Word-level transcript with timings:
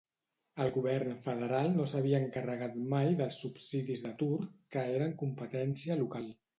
El 0.63 0.71
govern 0.77 1.11
federal 1.27 1.69
no 1.75 1.85
s'havia 1.91 2.23
encarregat 2.23 2.81
mai 2.97 3.13
dels 3.23 3.41
subsidis 3.45 4.05
d'atur, 4.09 4.35
que 4.75 4.91
eren 4.99 5.19
competència 5.25 6.05
local. 6.07 6.33